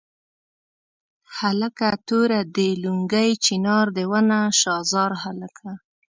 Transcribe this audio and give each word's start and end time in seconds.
هلکه 1.37 1.87
توره 2.07 2.41
دې 2.55 2.69
لونګۍ 2.83 3.31
چنار 3.45 3.87
دې 3.95 4.03
ونه 4.11 4.39
شاه 4.59 4.81
زار 4.91 5.11
هلکه. 5.23 5.69